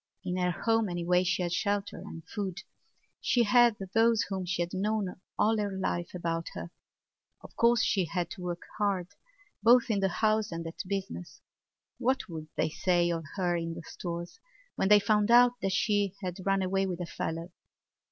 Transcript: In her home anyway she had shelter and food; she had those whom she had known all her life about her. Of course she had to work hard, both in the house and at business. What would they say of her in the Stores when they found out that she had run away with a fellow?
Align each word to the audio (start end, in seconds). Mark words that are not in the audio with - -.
In 0.23 0.35
her 0.37 0.49
home 0.49 0.89
anyway 0.89 1.23
she 1.23 1.43
had 1.43 1.53
shelter 1.53 1.99
and 1.99 2.27
food; 2.27 2.63
she 3.19 3.43
had 3.43 3.75
those 3.93 4.23
whom 4.23 4.47
she 4.47 4.63
had 4.63 4.73
known 4.73 5.21
all 5.37 5.59
her 5.59 5.71
life 5.77 6.15
about 6.15 6.47
her. 6.55 6.71
Of 7.41 7.55
course 7.55 7.83
she 7.83 8.05
had 8.05 8.31
to 8.31 8.41
work 8.41 8.63
hard, 8.79 9.09
both 9.61 9.91
in 9.91 9.99
the 9.99 10.09
house 10.09 10.51
and 10.51 10.65
at 10.65 10.81
business. 10.87 11.39
What 11.99 12.27
would 12.27 12.47
they 12.55 12.69
say 12.71 13.11
of 13.11 13.25
her 13.35 13.55
in 13.55 13.75
the 13.75 13.83
Stores 13.83 14.39
when 14.75 14.87
they 14.87 14.99
found 14.99 15.29
out 15.29 15.51
that 15.61 15.71
she 15.71 16.15
had 16.23 16.37
run 16.47 16.63
away 16.63 16.87
with 16.87 16.99
a 16.99 17.05
fellow? 17.05 17.51